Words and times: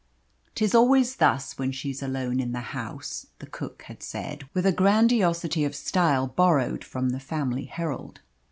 "'Tis 0.55 0.73
always 0.73 1.17
thus 1.17 1.59
when 1.59 1.71
she's 1.71 2.01
alone 2.01 2.39
in 2.39 2.53
the 2.53 2.73
house," 2.73 3.27
the 3.37 3.45
cook 3.45 3.83
had 3.83 4.01
said, 4.01 4.49
with 4.51 4.65
a 4.65 4.71
grandiosity 4.71 5.63
of 5.63 5.75
style 5.75 6.25
borrowed 6.25 6.83
from 6.83 7.09
the 7.09 7.19
Family 7.19 7.65
Herald. 7.65 8.19